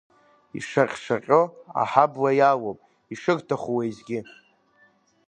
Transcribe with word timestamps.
Ишаҟьшаҟьо 0.57 1.41
аҳабла 1.81 2.31
иалоуп 2.39 2.79
ишырҭаху 3.13 3.73
уеизгьы… 3.77 4.19